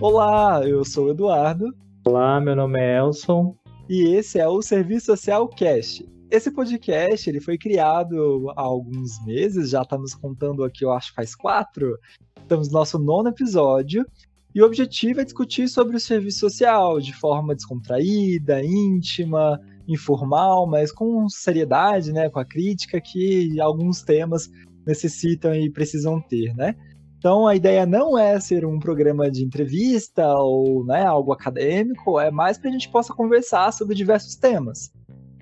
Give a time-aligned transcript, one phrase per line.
[0.00, 1.72] Olá, eu sou o Eduardo.
[2.04, 3.56] Olá, meu nome é Elson.
[3.88, 6.04] E esse é o Serviço Social Cast.
[6.30, 11.34] Esse podcast ele foi criado há alguns meses, já estamos contando aqui, eu acho, faz
[11.34, 11.98] quatro.
[12.40, 14.06] Estamos no nosso nono episódio.
[14.54, 20.92] E o objetivo é discutir sobre o serviço social de forma descontraída, íntima, informal, mas
[20.92, 24.50] com seriedade, né, com a crítica que alguns temas
[24.86, 26.74] necessitam e precisam ter, né?
[27.18, 32.32] Então a ideia não é ser um programa de entrevista ou né, algo acadêmico, é
[32.32, 34.92] mais para a gente possa conversar sobre diversos temas.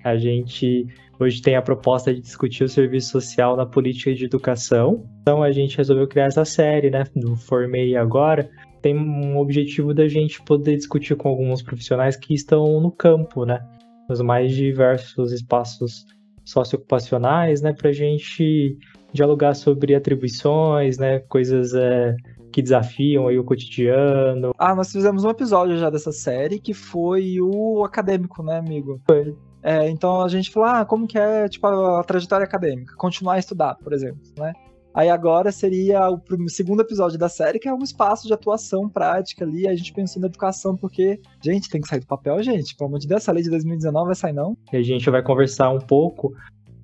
[0.03, 0.85] A gente
[1.19, 5.07] hoje tem a proposta de discutir o serviço social na política de educação.
[5.21, 7.03] Então a gente resolveu criar essa série, né?
[7.15, 8.47] Do Formei agora.
[8.79, 13.59] Tem um objetivo da gente poder discutir com alguns profissionais que estão no campo, né?
[14.07, 16.05] Nos mais diversos espaços
[16.43, 17.73] socioocupacionais, né?
[17.73, 18.77] Para a gente
[19.13, 21.19] dialogar sobre atribuições, né?
[21.19, 22.15] Coisas é,
[22.51, 24.53] que desafiam aí o cotidiano.
[24.57, 29.01] Ah, nós fizemos um episódio já dessa série que foi o acadêmico, né, amigo?
[29.07, 29.35] Foi.
[29.63, 32.95] É, então a gente falou, ah, como que é, tipo, a trajetória acadêmica?
[32.97, 34.53] Continuar a estudar, por exemplo, né?
[34.93, 39.45] Aí agora seria o segundo episódio da série, que é um espaço de atuação prática
[39.45, 39.65] ali.
[39.65, 42.75] A gente pensou na educação, porque, gente, tem que sair do papel, gente.
[42.75, 44.57] Pelo amor de Deus, essa lei de 2019 vai sair, não?
[44.73, 46.33] E a gente vai conversar um pouco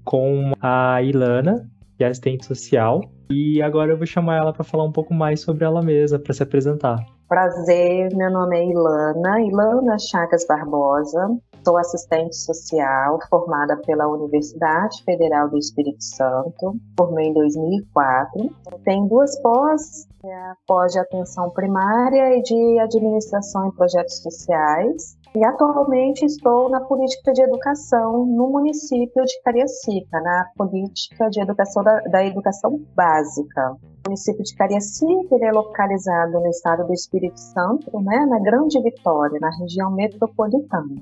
[0.05, 1.69] com a Ilana,
[2.03, 3.01] é assistente social.
[3.29, 6.33] E agora eu vou chamar ela para falar um pouco mais sobre ela mesma, para
[6.33, 6.97] se apresentar.
[7.27, 11.27] Prazer, meu nome é Ilana, Ilana Chagas Barbosa.
[11.65, 18.49] Sou assistente social formada pela Universidade Federal do Espírito Santo, formei em 2004.
[18.85, 25.16] Tenho duas pós, é a pós de atenção primária e de administração em projetos sociais.
[25.37, 31.83] E atualmente estou na política de educação no município de Cariacica, na política de educação
[31.83, 33.73] da, da educação básica.
[33.73, 38.81] O município de Cariacica ele é localizado no estado do Espírito Santo, né, na Grande
[38.81, 40.95] Vitória, na região metropolitana.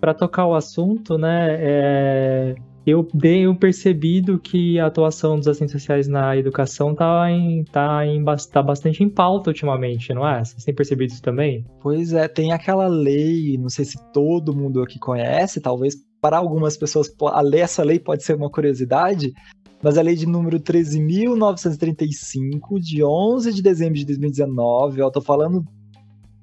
[0.00, 2.54] Para tocar o assunto, né, é,
[2.88, 8.24] eu tenho percebido que a atuação dos assistentes sociais na educação está em, tá em,
[8.50, 10.42] tá bastante em pauta ultimamente, não é?
[10.42, 11.66] Vocês têm percebido isso também?
[11.82, 16.78] Pois é, tem aquela lei, não sei se todo mundo aqui conhece, talvez para algumas
[16.78, 19.34] pessoas a ler essa lei pode ser uma curiosidade,
[19.82, 25.62] mas a lei de número 13.935, de 11 de dezembro de 2019, eu tô falando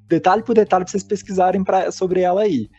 [0.07, 2.69] detalhe por detalhe para vocês pesquisarem pra, sobre ela aí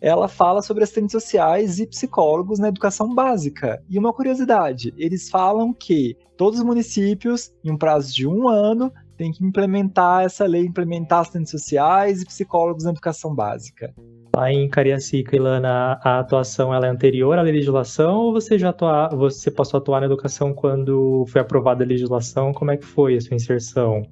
[0.00, 3.82] ela fala sobre assistentes sociais e psicólogos na educação básica.
[3.88, 8.92] E uma curiosidade, eles falam que todos os municípios, em um prazo de um ano,
[9.16, 13.92] têm que implementar essa lei, implementar assistentes sociais e psicólogos na educação básica.
[14.34, 19.08] Lá em Cariacica, Ilana, a atuação ela é anterior à legislação ou você já atua,
[19.08, 22.52] você passou a atuar na educação quando foi aprovada a legislação?
[22.52, 24.02] Como é que foi a sua inserção?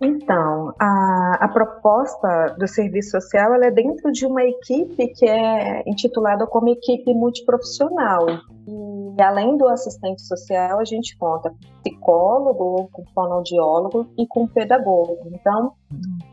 [0.00, 6.46] Então, a, a proposta do serviço social é dentro de uma equipe que é intitulada
[6.46, 8.26] como equipe multiprofissional.
[8.68, 15.18] E além do assistente social, a gente conta com psicólogo, com fonoaudiólogo e com pedagogo.
[15.32, 15.72] Então,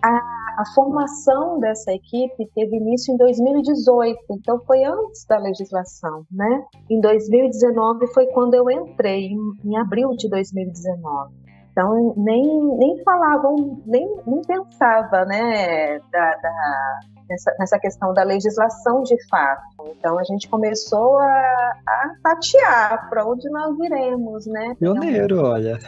[0.03, 0.17] a,
[0.57, 6.65] a formação dessa equipe teve início em 2018, então foi antes da legislação, né?
[6.89, 11.42] Em 2019 foi quando eu entrei, em, em abril de 2019.
[11.73, 19.01] Então, nem, nem falavam, nem, nem pensava né, da, da nessa, nessa, questão da legislação
[19.01, 19.63] de fato.
[19.87, 24.45] Então, a gente começou a, a tatear para onde nós iremos.
[24.45, 24.75] Né?
[24.79, 25.79] Pioneiro, então, olha.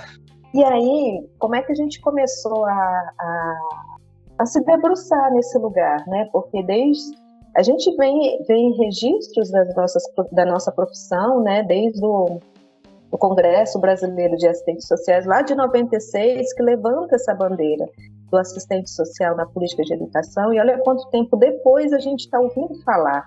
[0.55, 3.59] E aí, como é que a gente começou a, a,
[4.39, 6.03] a se debruçar nesse lugar?
[6.07, 6.27] Né?
[6.33, 7.15] Porque desde
[7.55, 12.41] a gente vem, vem registros das nossas, da nossa profissão, né, desde o
[13.11, 17.85] o Congresso Brasileiro de Assistentes Sociais, lá de 96, que levanta essa bandeira
[18.29, 22.39] do assistente social na política de educação, e olha quanto tempo depois a gente está
[22.39, 23.23] ouvindo falar.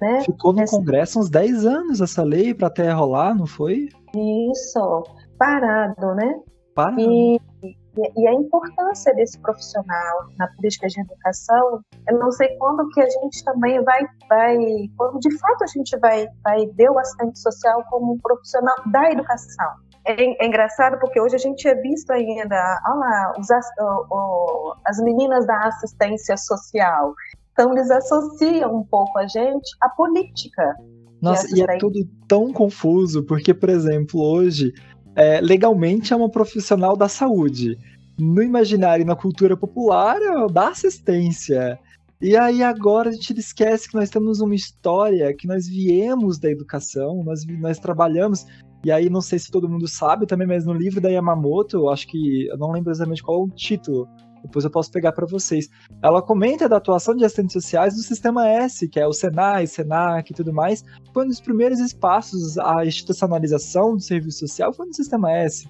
[0.00, 0.20] Né?
[0.20, 3.88] Ficou no Congresso uns 10 anos essa lei para até rolar, não foi?
[4.14, 5.04] Isso,
[5.38, 6.38] parado, né?
[6.74, 7.00] Parado.
[7.00, 7.40] E,
[8.16, 13.08] e, a importância desse profissional na política de educação, eu não sei quando que a
[13.08, 14.56] gente também vai, vai
[14.96, 19.10] quando de fato a gente vai, vai ver o assistente social como um profissional da
[19.10, 19.86] educação.
[20.06, 23.48] É, é engraçado porque hoje a gente é visto ainda, olha lá, os,
[24.84, 27.14] as meninas da assistência social.
[27.52, 30.76] Então eles associam um pouco a gente à política.
[31.20, 31.98] Nossa, e é tudo
[32.28, 34.72] tão confuso, porque, por exemplo, hoje
[35.16, 37.78] é, legalmente é uma profissional da saúde.
[38.18, 41.78] No imaginário e na cultura popular, é da assistência.
[42.20, 46.50] E aí agora a gente esquece que nós temos uma história, que nós viemos da
[46.50, 48.46] educação, nós, nós trabalhamos.
[48.84, 52.06] E aí, não sei se todo mundo sabe também, mas no livro da Yamamoto, acho
[52.06, 52.46] que.
[52.46, 54.08] Eu não lembro exatamente qual é o título.
[54.46, 55.68] Depois eu posso pegar para vocês.
[56.02, 60.30] Ela comenta da atuação de assistentes sociais no Sistema S, que é o Senai, Senac
[60.30, 60.82] e tudo mais.
[61.12, 65.68] Foi um dos primeiros espaços, a institucionalização do serviço social foi no Sistema S.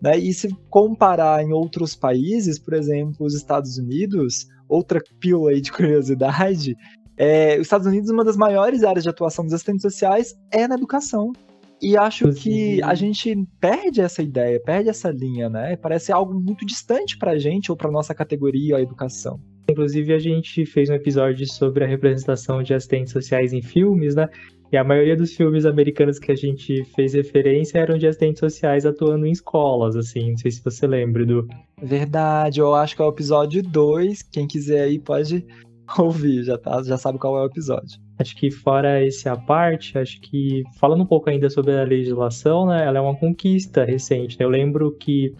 [0.00, 0.18] Né?
[0.18, 5.72] E se comparar em outros países, por exemplo, os Estados Unidos, outra pílula aí de
[5.72, 6.76] curiosidade,
[7.16, 10.76] é, os Estados Unidos, uma das maiores áreas de atuação dos assistentes sociais é na
[10.76, 11.32] educação.
[11.80, 15.76] E acho que a gente perde essa ideia, perde essa linha, né?
[15.76, 19.40] Parece algo muito distante pra gente ou pra nossa categoria, a educação.
[19.70, 24.26] Inclusive, a gente fez um episódio sobre a representação de assistentes sociais em filmes, né?
[24.72, 28.84] E a maioria dos filmes americanos que a gente fez referência eram de assistentes sociais
[28.84, 30.30] atuando em escolas, assim.
[30.30, 31.46] Não sei se você lembra do.
[31.82, 34.22] Verdade, eu acho que é o episódio 2.
[34.22, 35.46] Quem quiser aí pode
[35.98, 38.07] ouvir, já, tá, já sabe qual é o episódio.
[38.18, 42.66] Acho que fora esse a parte, acho que falando um pouco ainda sobre a legislação,
[42.66, 44.38] né, ela é uma conquista recente.
[44.38, 44.44] Né?
[44.44, 45.32] Eu lembro que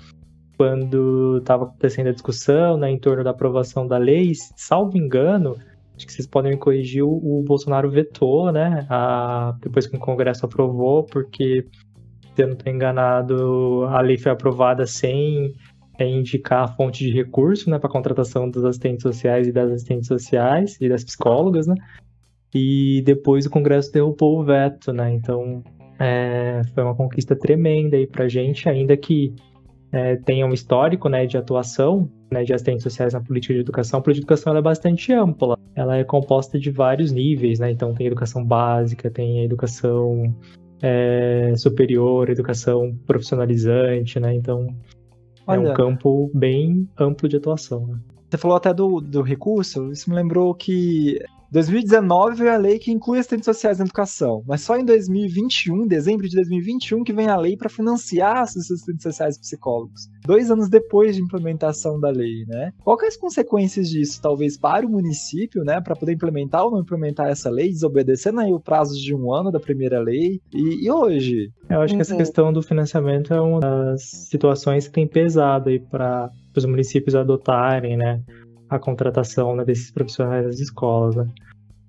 [0.56, 5.56] quando estava acontecendo a discussão né, em torno da aprovação da lei, salvo engano,
[5.96, 10.46] acho que vocês podem me corrigir, o, Bolsonaro vetou, né, a, depois que o Congresso
[10.46, 11.64] aprovou, porque,
[12.34, 15.52] se eu não estou enganado, a lei foi aprovada sem
[15.98, 20.06] é, indicar a fonte de recurso né, para contratação dos assistentes sociais e das assistentes
[20.06, 21.74] sociais e das psicólogas, né?
[22.54, 25.12] E depois o Congresso derrubou o veto, né?
[25.12, 25.62] Então
[25.98, 29.34] é, foi uma conquista tremenda aí pra gente, ainda que
[29.92, 33.98] é, tenha um histórico né, de atuação né, de assistentes sociais na política de educação.
[33.98, 35.58] A política de educação é bastante ampla.
[35.74, 37.70] Ela é composta de vários níveis, né?
[37.70, 40.34] Então tem educação básica, tem educação
[40.82, 44.34] é, superior, educação profissionalizante, né?
[44.34, 44.66] Então
[45.46, 47.86] Olha, é um campo bem amplo de atuação.
[47.86, 47.98] Né?
[48.28, 51.18] Você falou até do, do recurso, isso me lembrou que
[51.50, 56.28] 2019 veio a lei que inclui assistentes sociais na educação, mas só em 2021, dezembro
[56.28, 60.08] de 2021, que vem a lei para financiar os assistentes sociais e psicólogos.
[60.26, 62.72] Dois anos depois de implementação da lei, né?
[62.84, 66.80] Quais é as consequências disso, talvez, para o município, né, para poder implementar ou não
[66.80, 70.40] implementar essa lei, desobedecendo aí o prazo de um ano da primeira lei?
[70.52, 71.50] E, e hoje?
[71.70, 72.18] Eu acho que essa uhum.
[72.18, 77.96] questão do financiamento é uma das situações que tem pesado aí para os municípios adotarem,
[77.96, 78.22] né?
[78.68, 81.16] A contratação né, desses profissionais das escolas.
[81.16, 81.26] Né?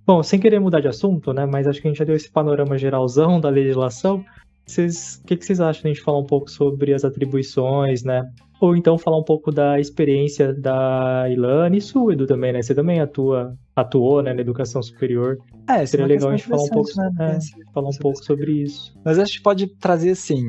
[0.05, 2.31] Bom, sem querer mudar de assunto, né, mas acho que a gente já deu esse
[2.31, 4.23] panorama geralzão da legislação.
[4.69, 8.21] O que, que vocês acham de a gente falar um pouco sobre as atribuições, né?
[8.61, 12.61] Ou então falar um pouco da experiência da Ilane e sua, Edu, também, né?
[12.61, 15.37] Você também atua, atuou né, na educação superior.
[15.67, 17.09] É, Seria legal a gente falar um pouco, né?
[17.19, 18.93] é, falar um pouco sobre isso.
[19.03, 20.43] Mas acho que pode trazer assim.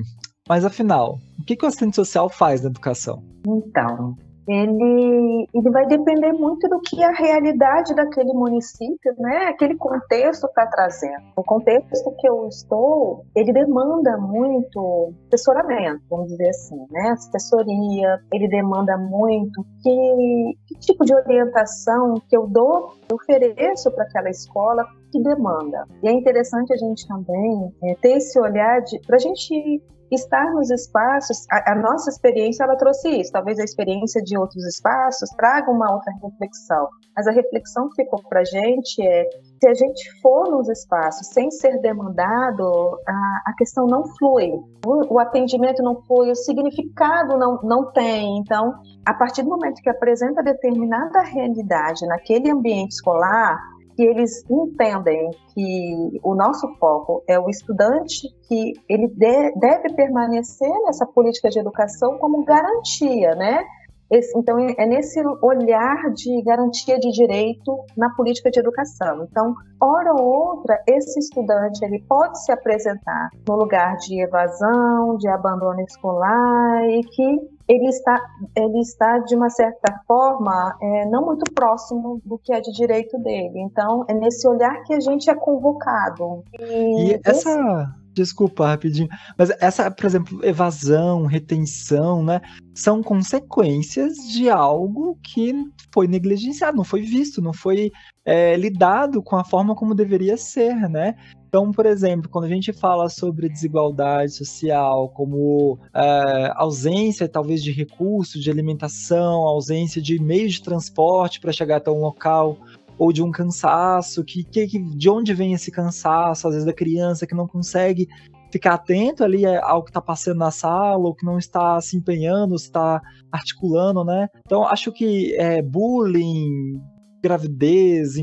[0.49, 3.23] Mas afinal, o que, que o assistente social faz na educação?
[3.47, 4.17] Então,
[4.53, 10.67] ele, ele vai depender muito do que a realidade daquele município, né, aquele contexto está
[10.67, 11.23] trazendo.
[11.37, 18.49] O contexto que eu estou, ele demanda muito assessoramento, vamos dizer assim, né, assessoria, ele
[18.49, 24.85] demanda muito que, que tipo de orientação que eu dou, eu ofereço para aquela escola,
[25.13, 25.87] que demanda.
[26.03, 29.83] E é interessante a gente também é, ter esse olhar para a gente
[30.15, 34.65] estar nos espaços, a, a, nossa experiência ela trouxe isso, talvez a experiência de outros
[34.67, 39.29] espaços traga uma outra reflexão, mas a reflexão que ficou para a gente é
[39.61, 44.51] se a gente for nos espaços sem ser demandado, a, a questão não flui,
[44.87, 48.39] o, o, atendimento não flui, o significado não, não tem.
[48.39, 53.59] Então, a partir do momento que apresenta determinada realidade naquele ambiente escolar,
[54.01, 60.73] que eles entendem que o nosso foco é o estudante, que ele de, deve permanecer
[60.87, 63.63] nessa política de educação como garantia, né?
[64.11, 69.25] Esse, então, é nesse olhar de garantia de direito na política de educação.
[69.31, 75.29] Então, hora ou outra, esse estudante ele pode se apresentar no lugar de evasão, de
[75.29, 78.21] abandono escolar e que ele está,
[78.57, 83.17] ele está de uma certa forma, é, não muito próximo do que é de direito
[83.19, 83.61] dele.
[83.61, 86.43] Então, é nesse olhar que a gente é convocado.
[86.59, 87.49] E, e essa.
[87.49, 88.00] Esse...
[88.13, 89.09] Desculpa, rapidinho.
[89.39, 92.41] Mas essa, por exemplo, evasão, retenção, né?
[92.75, 95.55] São consequências de algo que
[95.93, 97.91] foi negligenciado, não foi visto, não foi
[98.25, 101.15] é, lidado com a forma como deveria ser, né?
[101.51, 107.73] Então, por exemplo, quando a gente fala sobre desigualdade social, como é, ausência talvez de
[107.73, 112.57] recursos, de alimentação, ausência de meios de transporte para chegar até um local,
[113.01, 117.27] ou de um cansaço, que, que, de onde vem esse cansaço, às vezes da criança
[117.27, 118.07] que não consegue
[118.53, 122.55] ficar atento ali ao que está passando na sala, ou que não está se empenhando,
[122.55, 123.01] está
[123.33, 124.29] articulando, né?
[124.45, 126.79] Então, acho que é, bullying,
[127.23, 128.17] gravidez,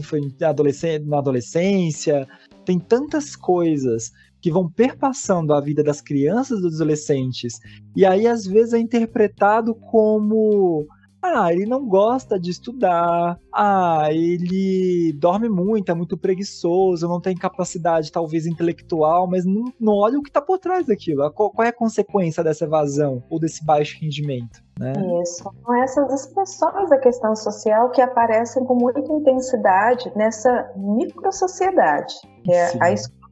[0.44, 2.28] adolescência, na adolescência,
[2.64, 7.60] tem tantas coisas que vão perpassando a vida das crianças e dos adolescentes.
[7.96, 10.86] E aí, às vezes, é interpretado como
[11.22, 13.40] ah, ele não gosta de estudar.
[13.54, 19.94] Ah, ele dorme muito, é muito preguiçoso, não tem capacidade, talvez, intelectual, mas não, não
[19.94, 21.30] olha o que está por trás daquilo.
[21.32, 24.62] Qual, qual, é a consequência dessa evasão ou desse baixo rendimento?
[24.80, 24.94] Né?
[25.22, 25.44] Isso.
[25.44, 32.68] São essas expressões da questão social que aparecem com muita intensidade nessa microsociedade, que é
[32.68, 32.78] Sim.
[32.82, 33.27] a escola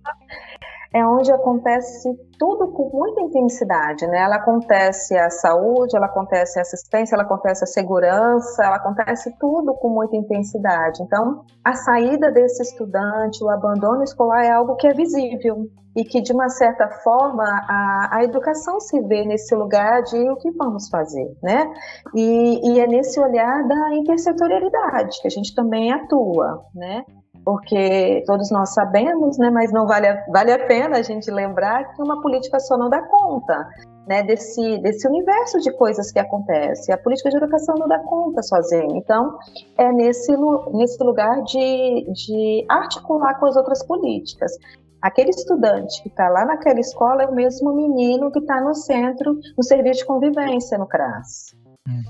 [0.93, 4.19] é onde acontece tudo com muita intensidade, né?
[4.19, 9.73] Ela acontece a saúde, ela acontece a assistência, ela acontece a segurança, ela acontece tudo
[9.75, 11.01] com muita intensidade.
[11.03, 16.21] Então, a saída desse estudante, o abandono escolar é algo que é visível e que,
[16.21, 20.89] de uma certa forma, a, a educação se vê nesse lugar de o que vamos
[20.89, 21.71] fazer, né?
[22.13, 27.05] E, e é nesse olhar da intersetorialidade que a gente também atua, né?
[27.45, 31.93] Porque todos nós sabemos, né, mas não vale a, vale a pena a gente lembrar
[31.93, 33.69] que uma política só não dá conta
[34.07, 36.91] né, desse, desse universo de coisas que acontece.
[36.91, 38.97] A política de educação não dá conta sozinha.
[38.97, 39.37] Então,
[39.77, 40.35] é nesse,
[40.73, 44.51] nesse lugar de, de articular com as outras políticas.
[44.99, 49.37] Aquele estudante que está lá naquela escola é o mesmo menino que está no centro,
[49.55, 51.55] no serviço de convivência no CRAS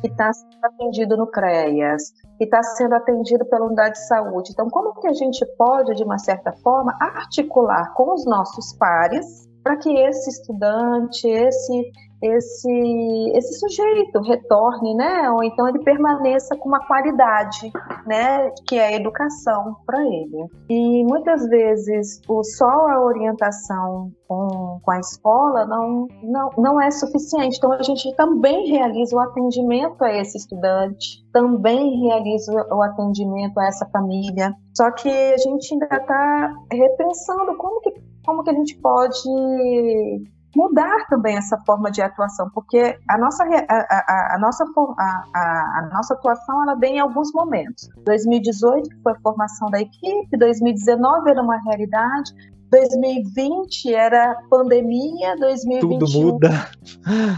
[0.01, 4.51] que está sendo atendido no CREAS, que está sendo atendido pela unidade de saúde.
[4.51, 9.49] Então, como que a gente pode, de uma certa forma, articular com os nossos pares
[9.63, 11.91] para que esse estudante, esse
[12.21, 15.29] esse, esse sujeito retorne, né?
[15.31, 17.71] Ou então ele permaneça com uma qualidade,
[18.05, 18.49] né?
[18.67, 20.49] Que é a educação para ele.
[20.69, 26.89] E muitas vezes o só a orientação com, com a escola não, não, não é
[26.91, 27.57] suficiente.
[27.57, 33.67] Então a gente também realiza o atendimento a esse estudante, também realiza o atendimento a
[33.67, 34.53] essa família.
[34.75, 37.93] Só que a gente ainda está repensando como que,
[38.25, 39.29] como que a gente pode
[40.55, 44.63] mudar também essa forma de atuação, porque a nossa, a, a, a nossa,
[44.97, 47.89] a, a, nossa atuação ela vem em alguns momentos.
[48.05, 52.31] 2018 foi a formação da equipe, 2019 era uma realidade,
[52.71, 56.49] 2020 era pandemia, 2021 tudo muda.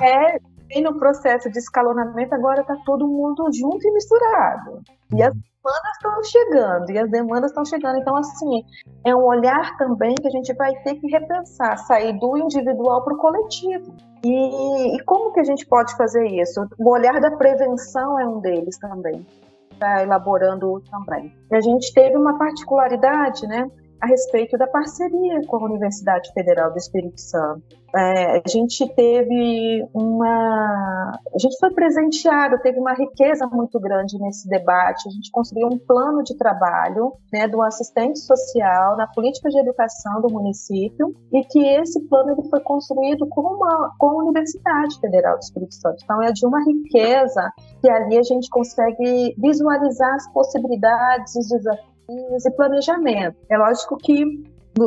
[0.01, 4.81] É, vem no processo de escalonamento, agora está todo mundo junto e misturado.
[5.13, 5.33] E as
[5.67, 7.97] demandas estão chegando, e as demandas estão chegando.
[7.97, 8.63] Então, assim,
[9.05, 13.13] é um olhar também que a gente vai ter que repensar, sair do individual para
[13.13, 13.93] o coletivo.
[14.23, 16.67] E, e, como que a gente pode fazer isso?
[16.79, 19.25] O olhar da prevenção é um deles também,
[19.71, 21.33] está elaborando também.
[21.51, 23.69] E a gente teve uma particularidade, né?
[24.01, 27.77] A respeito da parceria com a Universidade Federal do Espírito Santo.
[27.95, 31.19] É, a gente teve uma.
[31.33, 35.07] A gente foi presenteado, teve uma riqueza muito grande nesse debate.
[35.07, 40.21] A gente construiu um plano de trabalho né, do assistente social na política de educação
[40.21, 45.37] do município e que esse plano ele foi construído com, uma, com a Universidade Federal
[45.37, 46.03] do Espírito Santo.
[46.03, 47.51] Então, é de uma riqueza
[47.81, 53.37] que ali a gente consegue visualizar as possibilidades, os desafios e planejamento.
[53.49, 54.23] É lógico que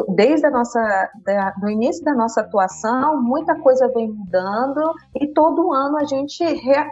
[0.08, 5.72] desde a nossa da, do início da nossa atuação muita coisa vem mudando e todo
[5.72, 6.44] ano a gente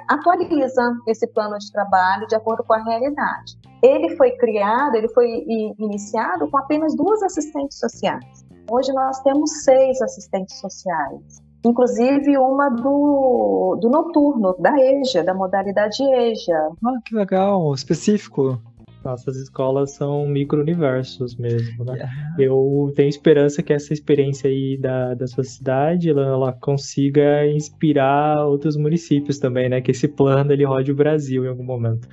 [0.08, 3.56] atualiza esse plano de trabalho de acordo com a realidade.
[3.82, 5.44] Ele foi criado, ele foi
[5.78, 8.46] iniciado com apenas duas assistentes sociais.
[8.70, 16.02] Hoje nós temos seis assistentes sociais, inclusive uma do, do noturno, da EJA, da modalidade
[16.02, 16.70] EJA.
[16.84, 18.60] Ah, que legal, específico.
[19.08, 21.94] Nossas escolas são micro-universos mesmo, né?
[21.94, 22.36] Yeah.
[22.38, 28.44] Eu tenho esperança que essa experiência aí da, da sua cidade, ela, ela, consiga inspirar
[28.46, 29.80] outros municípios também, né?
[29.80, 32.06] Que esse plano, ele rode o Brasil em algum momento.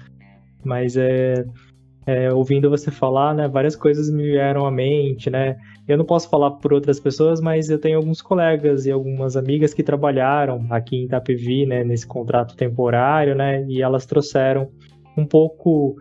[0.63, 1.45] Mas é,
[2.05, 3.45] é, ouvindo você falar, né?
[3.49, 5.57] Várias coisas me vieram à mente, né?
[5.85, 9.73] Eu não posso falar por outras pessoas, mas eu tenho alguns colegas e algumas amigas
[9.73, 11.83] que trabalharam aqui em Itapevi, né?
[11.83, 13.65] Nesse contrato temporário, né?
[13.67, 14.71] E elas trouxeram
[15.17, 15.95] um pouco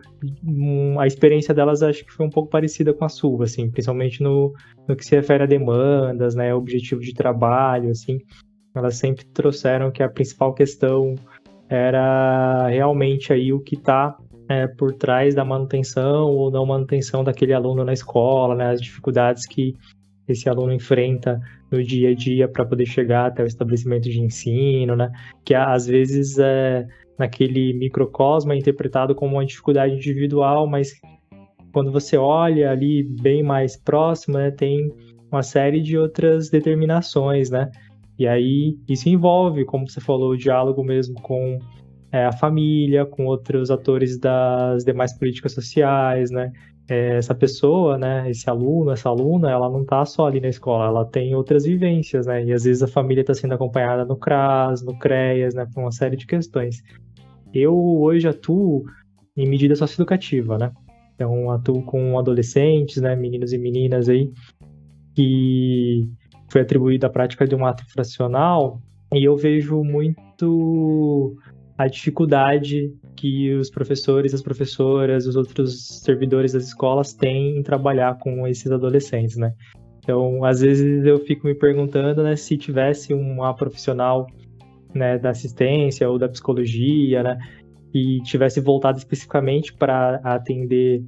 [0.99, 4.53] a experiência delas acho que foi um pouco parecida com a sua, assim, principalmente no,
[4.87, 8.19] no que se refere a demandas, né, objetivo de trabalho, assim,
[8.75, 11.15] elas sempre trouxeram que a principal questão
[11.69, 14.17] era realmente aí o que está
[14.49, 19.45] é, por trás da manutenção ou não manutenção daquele aluno na escola, né, as dificuldades
[19.47, 19.73] que
[20.27, 21.39] esse aluno enfrenta
[21.71, 25.11] no dia a dia para poder chegar até o estabelecimento de ensino, né?
[25.43, 30.93] Que às vezes é, naquele microcosmo é interpretado como uma dificuldade individual, mas
[31.73, 34.91] quando você olha ali bem mais próximo, né, tem
[35.31, 37.69] uma série de outras determinações, né?
[38.17, 41.59] E aí isso envolve, como você falou, o diálogo mesmo com
[42.11, 46.51] é, a família, com outros atores das demais políticas sociais, né?
[46.87, 50.85] é, essa pessoa, né, esse aluno, essa aluna, ela não está só ali na escola,
[50.85, 52.43] ela tem outras vivências, né?
[52.43, 55.91] E às vezes a família está sendo acompanhada no CRAS, no CREAS, né, por uma
[55.91, 56.83] série de questões.
[57.53, 58.85] Eu hoje atuo
[59.35, 60.71] em medida socioeducativa, né?
[61.15, 64.31] Então atuo com adolescentes, né, meninos e meninas aí
[65.13, 66.07] que
[66.49, 68.81] foi atribuída a prática de um ato infracional
[69.13, 71.37] e eu vejo muito
[71.77, 78.17] a dificuldade que os professores, as professoras, os outros servidores das escolas têm em trabalhar
[78.19, 79.53] com esses adolescentes, né?
[79.99, 84.27] Então, às vezes eu fico me perguntando, né, se tivesse uma profissional,
[84.95, 87.37] né, da assistência ou da psicologia, né,
[87.91, 91.03] que tivesse voltado especificamente para atender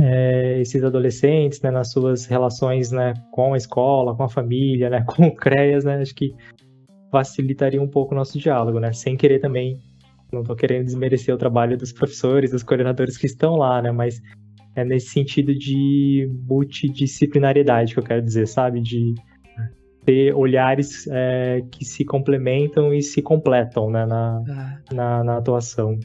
[0.00, 5.04] é, esses adolescentes, né, nas suas relações, né, com a escola, com a família, né,
[5.08, 6.34] com o CREAS, né, acho que
[7.10, 9.78] facilitaria um pouco o nosso diálogo, né, sem querer também
[10.32, 13.92] não estou querendo desmerecer o trabalho dos professores, dos coordenadores que estão lá, né?
[13.92, 14.20] Mas
[14.74, 18.80] é nesse sentido de multidisciplinariedade que eu quero dizer, sabe?
[18.80, 19.14] De
[20.04, 24.04] ter olhares é, que se complementam e se completam né?
[24.06, 24.94] na, ah.
[24.94, 25.98] na, na atuação.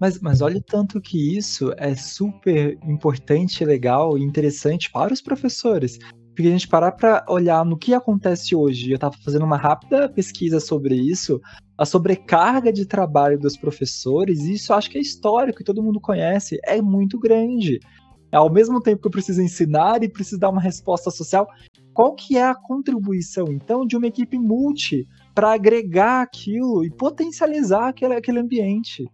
[0.00, 5.22] Mas, mas olha o tanto que isso é super importante, legal e interessante para os
[5.22, 5.98] professores.
[6.34, 10.08] Porque a gente parar para olhar no que acontece hoje, eu estava fazendo uma rápida
[10.08, 11.40] pesquisa sobre isso,
[11.78, 16.00] a sobrecarga de trabalho dos professores, e isso acho que é histórico e todo mundo
[16.00, 17.78] conhece, é muito grande.
[18.32, 21.46] Ao mesmo tempo que eu preciso ensinar e preciso dar uma resposta social,
[21.94, 27.88] qual que é a contribuição, então, de uma equipe multi para agregar aquilo e potencializar
[27.88, 29.04] aquele, aquele ambiente?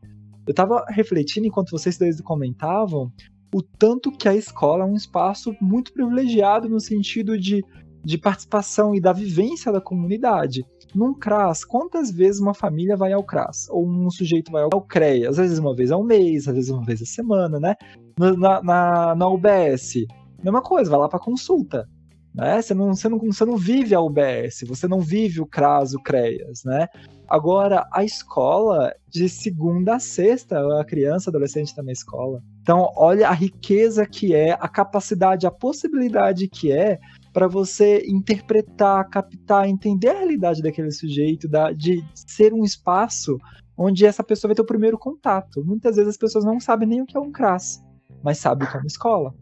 [0.46, 3.12] Eu estava refletindo enquanto vocês dois comentavam
[3.54, 7.62] o tanto que a escola é um espaço muito privilegiado no sentido de,
[8.02, 10.64] de participação e da vivência da comunidade.
[10.94, 13.68] Num CRAS, quantas vezes uma família vai ao CRAS?
[13.70, 15.28] Ou um sujeito vai ao CREA?
[15.28, 17.74] Às vezes uma vez ao mês, às vezes uma vez a semana, né?
[18.18, 20.06] Na, na, na UBS,
[20.42, 21.86] mesma coisa, vai lá para consulta.
[22.34, 22.62] Né?
[22.62, 26.00] Você, não, você, não, você não vive a UBS, você não vive o CRAS, o
[26.00, 26.88] CREAS, né?
[27.28, 32.42] Agora, a escola, de segunda a sexta, a criança, adolescente na escola.
[32.62, 36.98] Então, olha a riqueza que é, a capacidade, a possibilidade que é
[37.32, 43.38] para você interpretar, captar, entender a realidade daquele sujeito, da, de ser um espaço
[43.76, 45.64] onde essa pessoa vai ter o primeiro contato.
[45.64, 47.80] Muitas vezes as pessoas não sabem nem o que é um CRAS,
[48.22, 49.34] mas sabem o que é uma escola.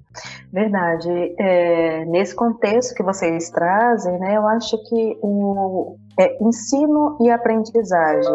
[0.53, 1.35] Verdade.
[1.39, 8.35] É, nesse contexto que vocês trazem, né, eu acho que o é, ensino e aprendizagem,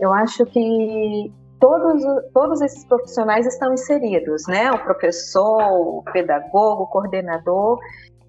[0.00, 4.72] eu acho que todos, todos esses profissionais estão inseridos, né?
[4.72, 7.78] O professor, o pedagogo, o coordenador,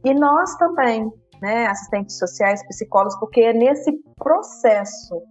[0.04, 1.66] e nós também, né?
[1.68, 5.22] Assistentes sociais, psicólogos, porque é nesse processo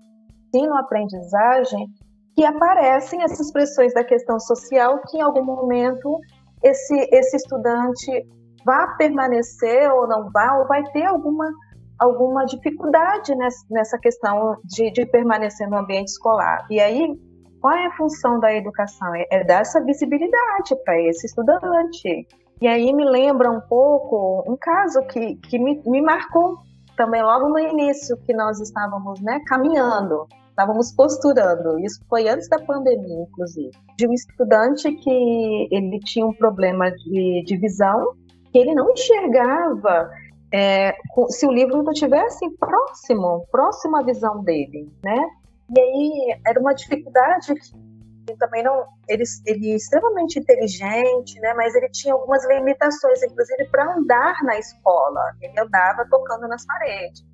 [0.53, 1.89] ensino-aprendizagem
[2.35, 6.19] que aparecem essas expressões da questão social que em algum momento
[6.63, 8.27] esse, esse estudante
[8.65, 11.51] vá permanecer ou não vá, ou vai ter alguma,
[11.99, 16.65] alguma dificuldade nessa, nessa questão de, de permanecer no ambiente escolar.
[16.71, 17.15] E aí,
[17.61, 19.15] qual é a função da educação?
[19.15, 22.27] É, é dar essa visibilidade para esse estudante.
[22.61, 26.59] E aí me lembra um pouco um caso que, que me, me marcou
[26.97, 31.79] também logo no início, que nós estávamos né, caminhando estávamos posturando.
[31.81, 33.71] Isso foi antes da pandemia, inclusive.
[33.97, 38.15] De um estudante que ele tinha um problema de, de visão,
[38.53, 40.11] que ele não enxergava
[40.53, 40.95] é,
[41.31, 45.29] se o livro não estivesse próximo, próximo à visão dele, né?
[45.75, 51.55] E aí era uma dificuldade que também não ele, ele é extremamente inteligente, né?
[51.55, 55.35] Mas ele tinha algumas limitações, inclusive para andar na escola.
[55.41, 57.25] Ele andava tocando nas paredes.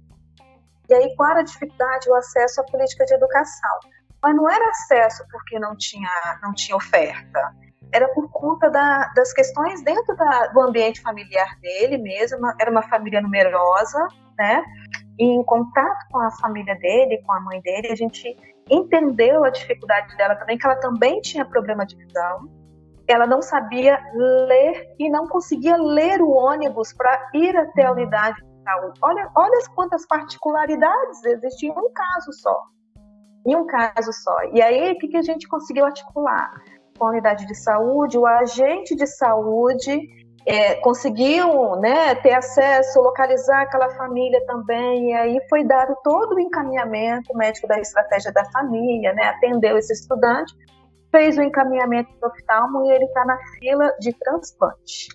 [0.89, 2.09] E aí, qual era a dificuldade?
[2.09, 3.79] O acesso à política de educação.
[4.23, 6.11] Mas não era acesso porque não tinha,
[6.43, 7.55] não tinha oferta.
[7.93, 12.39] Era por conta da, das questões dentro da, do ambiente familiar dele mesmo.
[12.61, 14.07] Era uma família numerosa,
[14.39, 14.63] né?
[15.19, 18.37] E em contato com a família dele, com a mãe dele, a gente
[18.71, 22.49] entendeu a dificuldade dela também, que ela também tinha problema de visão.
[23.07, 28.43] Ela não sabia ler e não conseguia ler o ônibus para ir até a unidade
[29.03, 32.63] Olha, olha quantas particularidades existem em um caso só.
[33.47, 34.37] Em um caso só.
[34.53, 36.51] E aí, o que, que a gente conseguiu articular?
[36.99, 40.01] Com a unidade de saúde, o agente de saúde
[40.49, 46.41] é, conseguiu né, ter acesso, localizar aquela família também, e aí foi dado todo o
[46.41, 50.55] encaminhamento médico da estratégia da família, né, atendeu esse estudante,
[51.11, 55.09] fez o encaminhamento para o oftalmo e ele está na fila de transplante.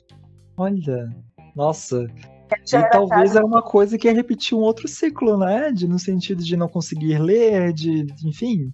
[0.55, 1.09] Olha,
[1.55, 2.05] nossa,
[2.51, 5.71] e talvez era uma coisa que ia repetir um outro ciclo, né?
[5.71, 8.71] De, no sentido de não conseguir ler, de, enfim,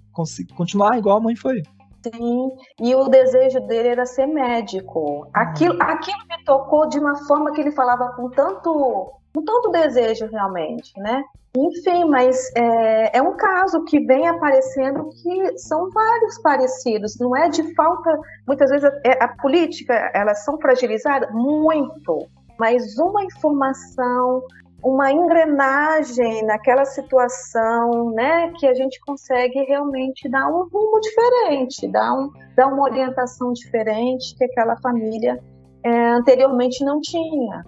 [0.55, 1.61] continuar igual a mãe foi.
[2.03, 5.27] Sim, e o desejo dele era ser médico.
[5.33, 5.81] Aquilo, uhum.
[5.81, 10.91] aquilo me tocou de uma forma que ele falava com tanto, com tanto desejo realmente,
[10.97, 11.23] né?
[11.57, 17.49] Enfim, mas é, é, um caso que vem aparecendo que são vários parecidos, não é
[17.49, 18.17] de falta.
[18.47, 22.27] Muitas vezes a, é, a política elas são fragilizadas muito,
[22.59, 24.43] mas uma informação,
[24.83, 32.13] uma engrenagem naquela situação, né, que a gente consegue realmente dar um rumo diferente, dar,
[32.13, 35.41] um, dar uma orientação diferente que aquela família
[35.83, 37.63] é, anteriormente não tinha.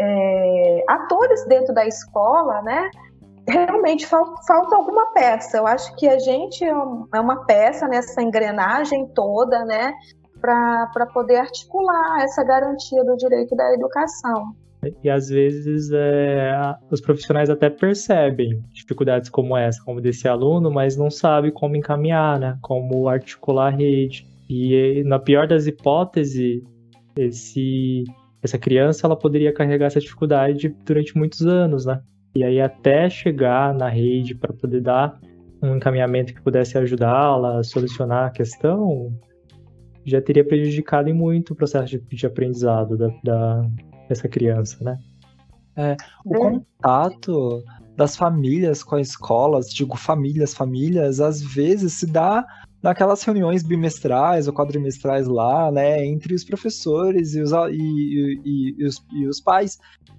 [0.00, 2.90] É, atores dentro da escola, né,
[3.48, 5.58] realmente falta, falta, alguma peça.
[5.58, 9.94] Eu acho que a gente é, é uma peça nessa engrenagem toda, né,
[10.40, 14.54] para poder articular essa garantia do direito da educação.
[15.02, 16.52] E às vezes é,
[16.90, 22.38] os profissionais até percebem dificuldades como essa, como desse aluno, mas não sabe como encaminhar,
[22.38, 22.56] né?
[22.62, 24.26] Como articular a rede.
[24.48, 26.62] E na pior das hipóteses,
[27.16, 28.04] esse,
[28.42, 32.00] essa criança ela poderia carregar essa dificuldade durante muitos anos, né?
[32.34, 35.18] E aí até chegar na rede para poder dar
[35.60, 39.12] um encaminhamento que pudesse ajudá-la a solucionar a questão,
[40.08, 43.70] já teria prejudicado em muito o processo de, de aprendizado da, da,
[44.08, 44.98] dessa criança, né?
[45.76, 46.38] É, o é.
[46.38, 47.62] contato
[47.96, 52.44] das famílias com as escolas, digo famílias, famílias, às vezes se dá
[52.82, 58.84] naquelas reuniões bimestrais ou quadrimestrais lá, né, entre os professores e os, e, e, e,
[58.86, 59.78] os, e os pais.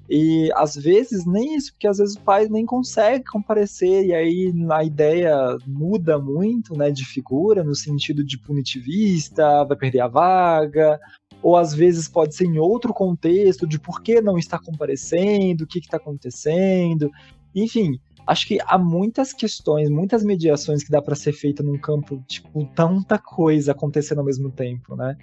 [0.10, 4.52] E às vezes nem isso, porque às vezes o pai nem consegue comparecer, e aí
[4.72, 11.00] a ideia muda muito, né, de figura, no sentido de punitivista, vai perder a vaga,
[11.44, 15.68] ou às vezes pode ser em outro contexto de por que não está comparecendo, o
[15.68, 17.12] que está acontecendo,
[17.54, 18.00] enfim.
[18.26, 22.64] Acho que há muitas questões, muitas mediações que dá para ser feita num campo, tipo,
[22.76, 25.16] tanta coisa acontecendo ao mesmo tempo, né?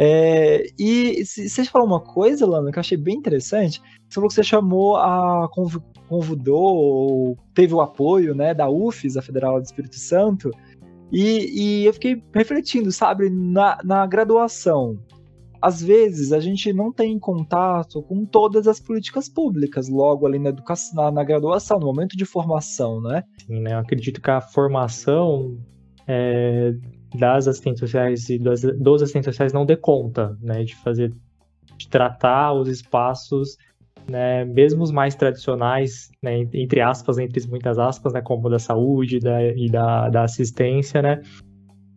[0.00, 3.82] É, e você falou uma coisa, Lana, que eu achei bem interessante.
[4.08, 5.48] Você falou que você chamou a
[6.08, 10.50] convidou, teve o apoio né, da UFES, a Federal do Espírito Santo,
[11.10, 14.98] e, e eu fiquei refletindo, sabe, na, na graduação
[15.60, 20.50] às vezes a gente não tem contato com todas as políticas públicas, logo ali na
[20.50, 23.24] educação, na, na graduação, no momento de formação, né?
[23.44, 23.74] Sim, né?
[23.74, 25.58] Eu acredito que a formação
[26.06, 26.74] é,
[27.14, 30.64] das assistentes sociais e dos, dos assistentes sociais não dê conta, né?
[30.64, 31.12] De fazer,
[31.76, 33.56] de tratar os espaços,
[34.08, 34.44] né?
[34.44, 36.40] Mesmo os mais tradicionais, né?
[36.52, 38.20] Entre aspas, entre muitas aspas, né?
[38.20, 41.22] Como da saúde da, e da, da assistência, né?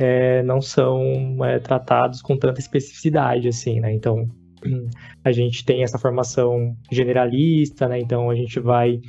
[0.02, 3.94] é, não são é, tratados com tanta especificidade, assim, né?
[3.94, 4.28] Então,
[5.24, 8.00] a gente tem essa formação generalista, né?
[8.00, 9.00] Então, a gente vai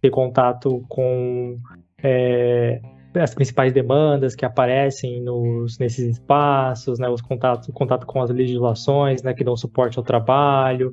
[0.00, 1.56] ter contato com
[2.02, 2.80] é,
[3.14, 7.08] as principais demandas que aparecem nos, nesses espaços, né?
[7.08, 9.34] Os contatos, contato com as legislações, né?
[9.34, 10.92] Que dão suporte ao trabalho.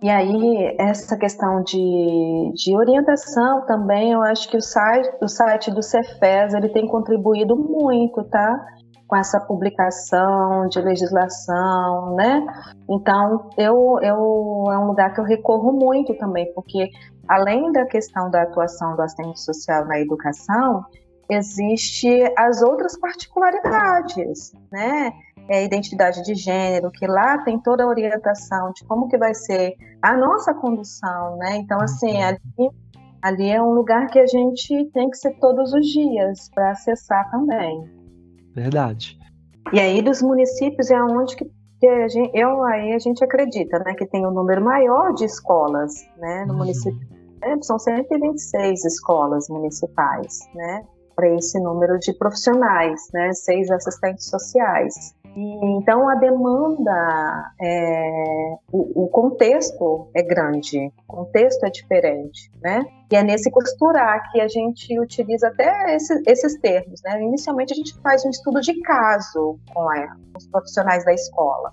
[0.00, 5.72] E aí, essa questão de, de orientação também, eu acho que o site, o site
[5.72, 8.64] do Cefes, ele tem contribuído muito, tá?
[9.08, 12.46] com essa publicação de legislação, né?
[12.88, 16.90] Então, eu, eu é um lugar que eu recorro muito também, porque
[17.26, 20.84] além da questão da atuação do assistente social na educação,
[21.28, 25.12] existe as outras particularidades, né?
[25.48, 29.34] É a identidade de gênero, que lá tem toda a orientação de como que vai
[29.34, 31.56] ser a nossa condução, né?
[31.56, 32.22] Então, assim, uhum.
[32.22, 32.70] ali,
[33.22, 37.30] ali é um lugar que a gente tem que ser todos os dias para acessar
[37.30, 37.88] também.
[38.54, 39.18] Verdade.
[39.72, 41.44] E aí dos municípios é onde que,
[41.80, 45.94] que gente, eu aí a gente acredita, né, que tem um número maior de escolas,
[46.18, 46.58] né, no uhum.
[46.60, 47.06] município.
[47.42, 50.84] É, são 126 escolas municipais, né,
[51.18, 55.12] para esse número de profissionais, né, seis assistentes sociais.
[55.36, 62.84] Então, a demanda, é, o, o, contexto é grande, o contexto é diferente, né?
[63.10, 67.20] E é nesse costurar que a gente utiliza até esse, esses termos, né?
[67.22, 71.72] Inicialmente, a gente faz um estudo de caso com, a, com os profissionais da escola,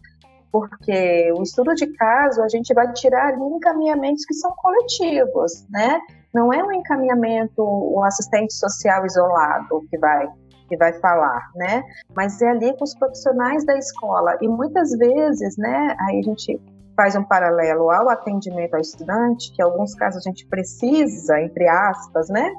[0.51, 5.99] porque o estudo de caso, a gente vai tirar ali encaminhamentos que são coletivos, né?
[6.35, 10.27] Não é um encaminhamento, um assistente social isolado que vai
[10.67, 11.83] que vai falar, né?
[12.15, 15.95] Mas é ali com os profissionais da escola e muitas vezes, né?
[15.99, 16.59] Aí a gente
[16.97, 21.67] faz um paralelo ao atendimento ao estudante, que em alguns casos a gente precisa, entre
[21.69, 22.51] aspas, né?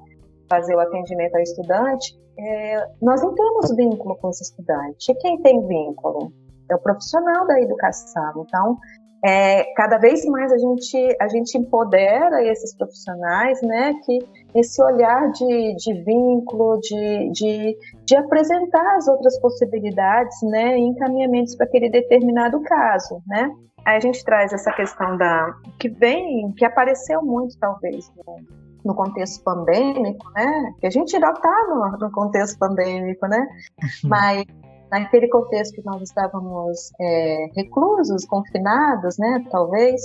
[0.49, 2.17] Fazer o atendimento ao estudante.
[2.39, 5.11] É, nós não temos vínculo com esse estudante.
[5.11, 6.33] E quem tem vínculo?
[6.71, 8.45] É o profissional da educação.
[8.47, 8.79] Então,
[9.24, 14.18] é, cada vez mais a gente, a gente empodera esses profissionais, né, que
[14.55, 21.66] esse olhar de, de vínculo, de, de, de apresentar as outras possibilidades, né, encaminhamentos para
[21.66, 23.50] aquele determinado caso, né.
[23.85, 28.37] Aí a gente traz essa questão da que vem, que apareceu muito talvez no,
[28.85, 33.46] no contexto pandêmico, né, que a gente ainda está no, no contexto pandêmico, né,
[34.05, 34.44] mas
[34.90, 40.01] naquele contexto que nós estávamos é, reclusos, confinados, né, talvez,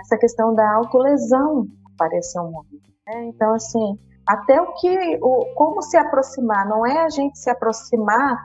[0.00, 2.86] essa questão da autolesão apareceu muito.
[3.06, 3.26] Né?
[3.26, 8.42] Então, assim, até o que, o, como se aproximar, não é a gente se aproximar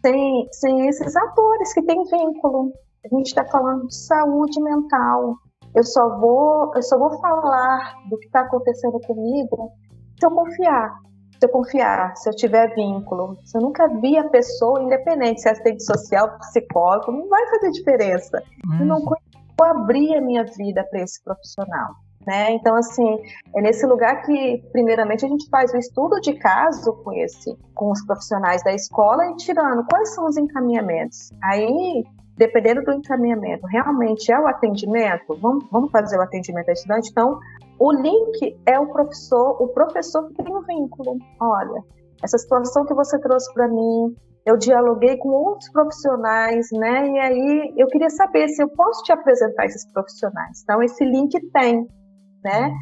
[0.00, 2.72] sem, sem esses atores que têm vínculo.
[3.04, 5.36] A gente está falando de saúde mental.
[5.74, 9.72] Eu só vou, eu só vou falar do que está acontecendo comigo
[10.18, 10.94] se eu confiar
[11.42, 15.48] se eu confiar, se eu tiver vínculo, se eu nunca vi a pessoa, independente se
[15.48, 18.40] é assistente social, psicólogo, não vai fazer diferença.
[18.64, 18.78] Uhum.
[18.78, 19.16] Eu não vou
[19.60, 21.94] abrir a minha vida para esse profissional.
[22.24, 22.52] Né?
[22.52, 23.18] Então, assim,
[23.56, 27.90] é nesse lugar que, primeiramente, a gente faz o estudo de caso com esse, com
[27.90, 31.32] os profissionais da escola e tirando quais são os encaminhamentos.
[31.42, 32.04] Aí,
[32.36, 37.40] dependendo do encaminhamento, realmente é o atendimento, vamos, vamos fazer o atendimento ao estudante, então
[37.82, 41.18] o link é o professor, o professor que tem o um vínculo.
[41.40, 41.82] Olha,
[42.22, 44.14] essa situação que você trouxe para mim,
[44.46, 47.08] eu dialoguei com outros profissionais, né?
[47.08, 50.62] E aí eu queria saber se eu posso te apresentar esses profissionais.
[50.62, 51.88] Então esse link tem,
[52.44, 52.72] né?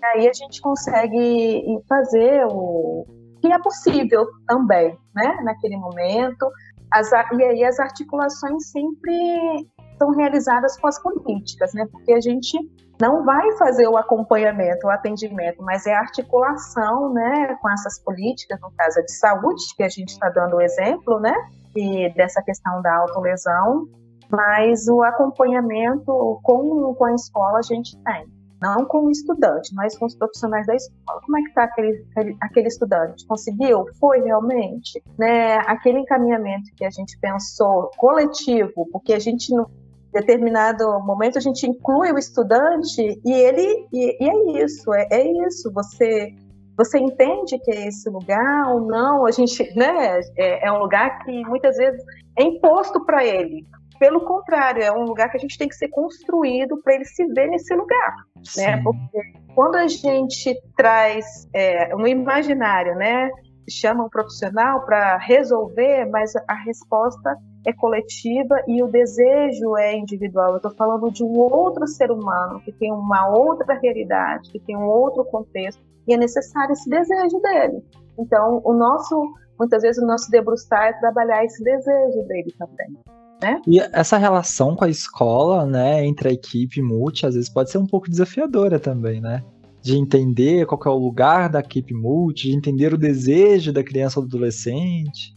[0.00, 3.06] E aí a gente consegue fazer o
[3.40, 5.38] que é possível também, né?
[5.44, 6.50] Naquele momento.
[6.92, 11.86] As, e aí as articulações sempre são realizadas com as políticas, né?
[11.90, 12.58] Porque a gente
[13.00, 18.60] não vai fazer o acompanhamento, o atendimento, mas é a articulação, né, com essas políticas,
[18.60, 21.34] no caso é de saúde, que a gente está dando o exemplo, né,
[21.74, 23.88] e dessa questão da autolesão,
[24.30, 28.26] mas o acompanhamento com, com a escola a gente tem.
[28.62, 31.20] Não com o estudante, mas com os profissionais da escola.
[31.22, 32.06] Como é que está aquele,
[32.40, 33.26] aquele, estudante?
[33.26, 33.86] Conseguiu?
[33.98, 35.02] Foi realmente?
[35.18, 35.56] Né?
[35.66, 39.68] Aquele encaminhamento que a gente pensou coletivo, porque a gente não
[40.12, 45.46] determinado momento a gente inclui o estudante e ele e, e é isso, é, é,
[45.46, 45.72] isso.
[45.72, 46.34] Você
[46.76, 49.26] você entende que é esse lugar ou não?
[49.26, 50.20] A gente, né?
[50.36, 52.02] É, é um lugar que muitas vezes
[52.38, 53.66] é imposto para ele.
[53.98, 57.24] Pelo contrário, é um lugar que a gente tem que ser construído para ele se
[57.26, 58.42] ver nesse lugar, né?
[58.44, 58.62] Sim.
[58.62, 58.82] né?
[58.82, 59.20] Porque
[59.54, 63.30] quando a gente traz é, no imaginário, né?
[63.70, 70.50] chama um profissional para resolver, mas a resposta é coletiva e o desejo é individual.
[70.50, 74.76] Eu estou falando de um outro ser humano que tem uma outra realidade, que tem
[74.76, 77.82] um outro contexto e é necessário esse desejo dele.
[78.18, 82.98] Então, o nosso, muitas vezes, o nosso debruçar é trabalhar esse desejo dele também.
[83.40, 83.60] Né?
[83.66, 87.78] E essa relação com a escola, né, entre a equipe multi, às vezes pode ser
[87.78, 89.42] um pouco desafiadora também, né?
[89.82, 94.20] de entender qual é o lugar da equipe multi, de entender o desejo da criança
[94.20, 95.34] ou do adolescente?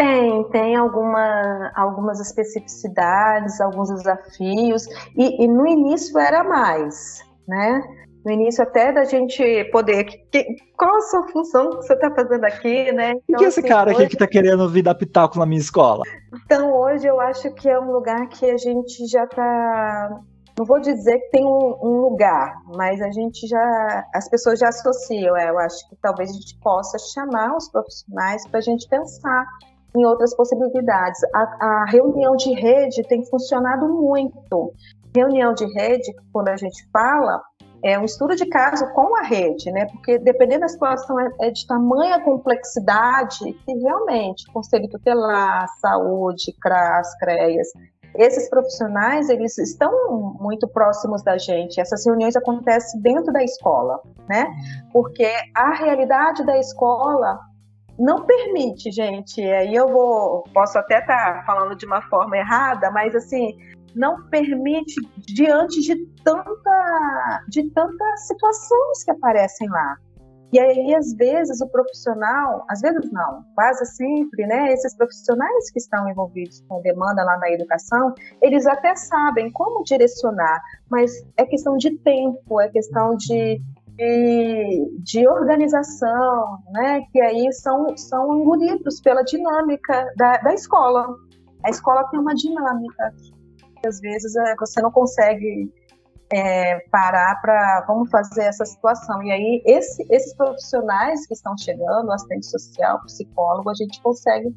[0.00, 7.82] Tem, tem alguma, algumas especificidades, alguns desafios, e, e, no início era mais, né?
[8.24, 12.44] No início até da gente poder, que, qual a sua função que você está fazendo
[12.44, 13.12] aqui, né?
[13.28, 13.98] Então, que esse assim, cara hoje...
[13.98, 16.02] aqui que está querendo vir dar pitaco na minha escola?
[16.46, 20.18] Então hoje eu acho que é um lugar que a gente já está
[20.58, 24.68] não vou dizer que tem um, um, lugar, mas a gente já, as pessoas já
[24.68, 25.34] associam.
[25.34, 29.46] É, eu acho que talvez a gente possa chamar os profissionais para a gente pensar
[29.96, 31.20] em outras possibilidades.
[31.34, 34.72] A, a, reunião de rede tem funcionado muito.
[35.14, 37.42] Reunião de rede, quando a gente fala,
[37.82, 39.86] é um estudo de caso com a rede, né?
[39.86, 47.16] Porque dependendo da situação é, é de tamanha complexidade que realmente Conselho Tutelar, Saúde, CRAS,
[47.18, 47.68] CREAS,
[48.14, 51.80] esses profissionais eles estão muito próximos da gente.
[51.80, 54.46] Essas reuniões acontecem dentro da escola, né?
[54.92, 57.38] Porque a realidade da escola
[58.00, 59.42] não permite, gente.
[59.42, 63.56] Aí eu vou, posso até estar tá falando de uma forma errada, mas assim,
[63.94, 69.96] não permite diante de tanta, de tantas situações que aparecem lá.
[70.52, 74.72] E aí, às vezes, o profissional, às vezes não, quase sempre, né?
[74.72, 80.60] Esses profissionais que estão envolvidos com demanda lá na educação, eles até sabem como direcionar,
[80.90, 83.60] mas é questão de tempo, é questão de,
[84.00, 87.02] de, de organização, né?
[87.12, 91.06] Que aí são, são engolidos pela dinâmica da, da escola.
[91.62, 93.12] A escola tem uma dinâmica
[93.78, 95.70] que às vezes é, você não consegue
[96.32, 99.22] é, parar para vamos fazer essa situação.
[99.22, 104.48] E aí, esse, esses profissionais que estão chegando, assistente social, psicólogo, a gente consegue,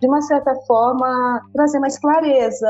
[0.00, 2.68] de uma certa forma, trazer mais clareza,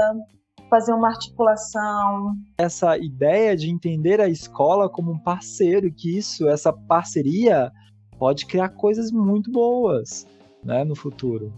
[0.72, 2.34] fazer uma articulação.
[2.56, 7.70] Essa ideia de entender a escola como um parceiro, que isso, essa parceria
[8.18, 10.26] pode criar coisas muito boas,
[10.64, 11.52] né, no futuro.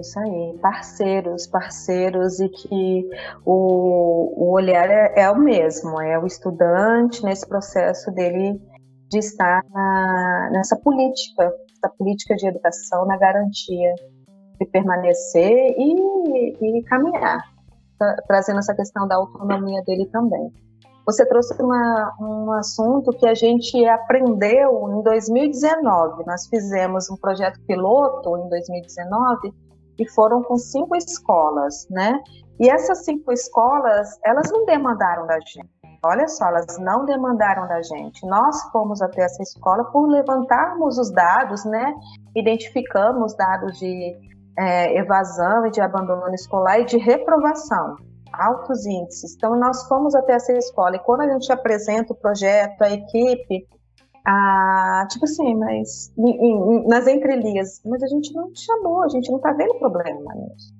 [0.00, 3.10] Isso aí, parceiros, parceiros, e que
[3.44, 8.58] o, o olhar é, é, o mesmo, é o estudante nesse processo dele
[9.10, 13.94] de estar na, nessa política, essa política de educação, na garantia
[14.58, 17.49] de permanecer e, e caminhar,
[18.26, 20.52] trazendo essa questão da autonomia dele também.
[21.06, 26.24] Você trouxe uma, um assunto que a gente aprendeu em 2019.
[26.26, 29.52] Nós fizemos um projeto piloto em 2019
[29.98, 32.20] e foram com cinco escolas, né?
[32.58, 35.68] E essas cinco escolas, elas não demandaram da gente.
[36.04, 38.24] Olha só, elas não demandaram da gente.
[38.26, 41.94] Nós fomos até essa escola por levantarmos os dados, né?
[42.34, 44.16] Identificamos dados de
[44.60, 47.96] é, evasão e de abandono escolar e de reprovação,
[48.30, 49.34] altos índices.
[49.34, 53.66] Então, nós fomos até essa escola e quando a gente apresenta o projeto, a equipe,
[54.26, 59.32] ah, tipo assim, mas em, em, nas entrelinhas, mas a gente não chamou, a gente
[59.32, 60.74] não tá vendo problema nisso.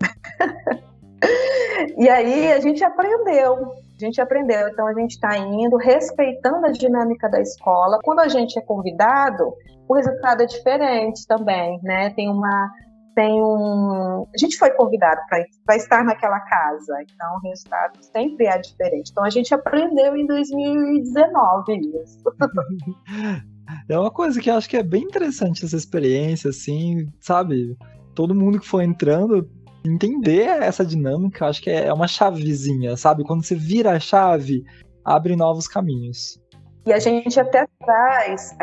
[1.98, 6.72] e aí a gente aprendeu, a gente aprendeu, então a gente está indo, respeitando a
[6.72, 7.98] dinâmica da escola.
[8.02, 9.52] Quando a gente é convidado,
[9.86, 12.10] o resultado é diferente também, né?
[12.10, 12.70] Tem uma
[13.16, 14.26] tem um.
[14.32, 15.22] A gente foi convidado
[15.64, 19.10] para estar naquela casa, então o resultado sempre é diferente.
[19.10, 22.22] Então a gente aprendeu em 2019 isso.
[23.88, 27.76] É uma coisa que eu acho que é bem interessante essa experiência, assim, sabe?
[28.14, 29.50] Todo mundo que for entrando,
[29.84, 33.24] entender essa dinâmica, acho que é uma chavezinha, sabe?
[33.24, 34.62] Quando você vira a chave,
[35.04, 36.40] abre novos caminhos.
[36.86, 38.56] E a gente até traz,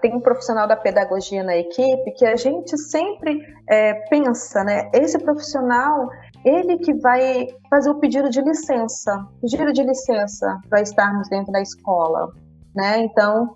[0.00, 4.90] tem um profissional da pedagogia na equipe que a gente sempre é, pensa, né?
[4.92, 6.10] Esse profissional,
[6.44, 11.62] ele que vai fazer o pedido de licença, pedido de licença para estarmos dentro da
[11.62, 12.32] escola,
[12.74, 12.98] né?
[12.98, 13.54] Então,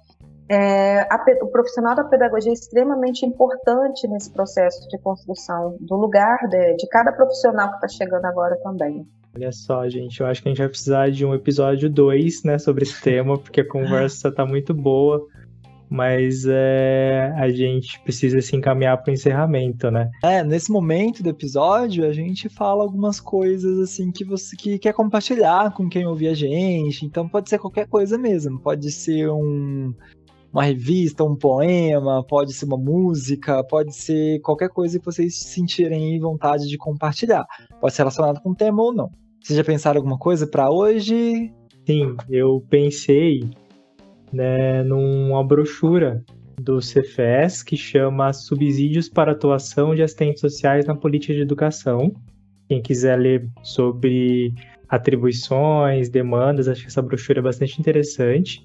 [0.49, 6.39] é, a, o profissional da pedagogia é extremamente importante nesse processo de construção do lugar
[6.49, 9.05] de, de cada profissional que está chegando agora também.
[9.39, 12.59] Olha só, gente, eu acho que a gente vai precisar de um episódio 2, né,
[12.59, 15.25] sobre esse tema, porque a conversa tá muito boa,
[15.89, 20.11] mas é, a gente precisa se encaminhar para o encerramento, né?
[20.25, 24.93] É, nesse momento do episódio, a gente fala algumas coisas assim que você que quer
[24.93, 29.95] compartilhar com quem ouvir a gente, então pode ser qualquer coisa mesmo, pode ser um
[30.53, 36.19] uma revista, um poema, pode ser uma música, pode ser qualquer coisa que vocês sentirem
[36.19, 37.47] vontade de compartilhar.
[37.79, 39.11] Pode ser relacionado com o tema ou não.
[39.41, 41.53] Vocês já pensaram alguma coisa para hoje?
[41.87, 43.49] Sim, eu pensei
[44.33, 46.23] né, numa brochura
[46.61, 52.13] do CFES que chama Subsídios para Atuação de Assistentes Sociais na Política de Educação.
[52.69, 54.53] Quem quiser ler sobre
[54.89, 58.63] atribuições, demandas, acho que essa brochura é bastante interessante.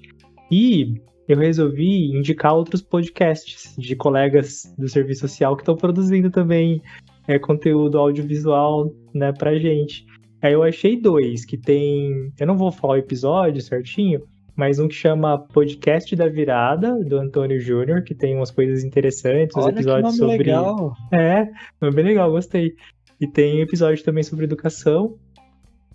[0.50, 6.82] E eu resolvi indicar outros podcasts de colegas do serviço social que estão produzindo também
[7.26, 10.04] é, conteúdo audiovisual né, pra gente.
[10.44, 12.30] Aí eu achei dois, que tem.
[12.38, 14.20] Eu não vou falar o episódio certinho,
[14.54, 19.56] mas um que chama Podcast da Virada, do Antônio Júnior, que tem umas coisas interessantes,
[19.56, 20.36] uns episódios sobre.
[20.36, 20.92] Legal.
[21.10, 21.48] É,
[21.80, 22.74] foi bem legal, gostei.
[23.18, 25.16] E tem episódio também sobre educação.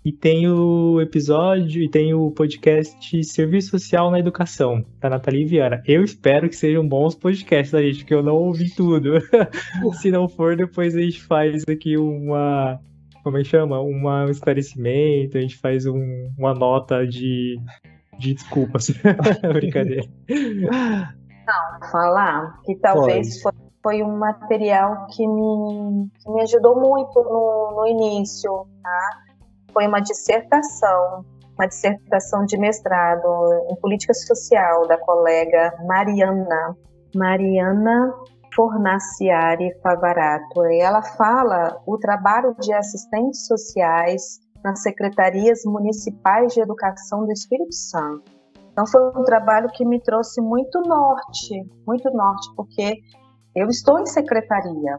[0.04, 5.80] E tem o episódio e tem o podcast Serviço Social na Educação, da Nathalie Viana.
[5.86, 7.98] Eu espero que sejam bons podcasts, tá, gente?
[7.98, 9.12] Porque eu não ouvi tudo.
[10.00, 12.80] Se não for, depois a gente faz aqui uma.
[13.22, 13.80] Como é que chama?
[13.80, 17.58] Uma, um esclarecimento, a gente faz um, uma nota de,
[18.18, 18.90] de desculpas.
[19.52, 20.08] Brincadeira.
[20.28, 23.52] Não, falar que talvez foi,
[23.82, 29.30] foi, um material que me, que me ajudou muito no, no início, tá?
[29.72, 31.24] foi uma dissertação,
[31.58, 33.26] uma dissertação de mestrado
[33.70, 36.76] em política social da colega Mariana,
[37.14, 38.14] Mariana
[38.54, 40.64] Fornaciari Favarato.
[40.64, 48.30] Ela fala o trabalho de assistentes sociais nas secretarias municipais de educação do Espírito Santo.
[48.72, 52.98] Então foi um trabalho que me trouxe muito norte, muito norte, porque
[53.54, 54.98] eu estou em secretaria,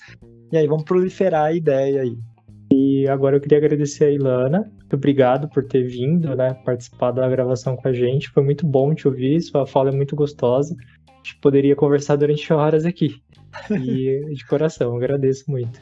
[0.50, 2.16] E aí, vamos proliferar a ideia aí.
[2.72, 4.70] E agora eu queria agradecer a Ilana.
[4.76, 6.54] Muito obrigado por ter vindo, né?
[6.64, 8.30] Participar da gravação com a gente.
[8.30, 9.40] Foi muito bom te ouvir.
[9.40, 10.76] Sua fala é muito gostosa.
[11.08, 13.22] A gente poderia conversar durante horas aqui.
[13.70, 15.80] E de coração, agradeço muito.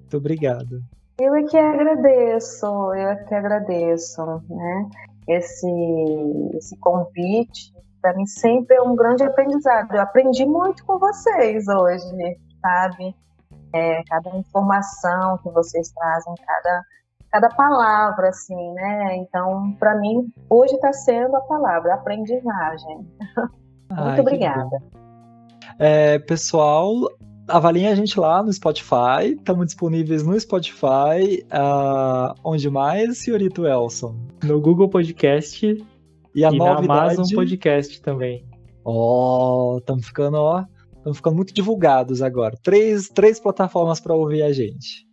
[0.00, 0.80] Muito obrigado.
[1.18, 4.90] Eu é que agradeço, eu é que agradeço, né?
[5.26, 5.66] Esse,
[6.54, 7.72] esse convite,
[8.02, 9.94] para mim sempre é um grande aprendizado.
[9.94, 13.14] Eu aprendi muito com vocês hoje, sabe?
[13.76, 16.82] É, cada informação que vocês trazem, cada,
[17.30, 19.16] cada palavra, assim, né?
[19.16, 23.06] Então, para mim, hoje está sendo a palavra, aprendizagem.
[23.90, 24.82] Ai, muito obrigada.
[25.78, 26.90] É, pessoal,
[27.48, 29.34] avaliem a gente lá no Spotify.
[29.36, 31.44] Estamos disponíveis no Spotify.
[31.52, 34.16] Uh, onde mais, senhorito Elson?
[34.42, 35.66] No Google Podcast
[36.34, 36.86] e, a e novidade...
[36.86, 38.44] na Amazon Podcast também.
[38.84, 40.64] Ó, oh, estamos ficando, ó,
[41.06, 42.58] estamos ficando muito divulgados agora.
[42.62, 45.06] Três, três plataformas para ouvir a gente.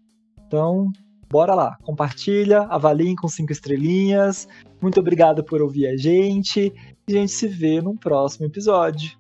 [0.48, 0.92] Então,
[1.30, 4.48] bora lá, compartilha, avaliem com cinco estrelinhas.
[4.82, 6.74] Muito obrigado por ouvir a gente.
[7.08, 9.12] E a gente se vê num próximo episódio.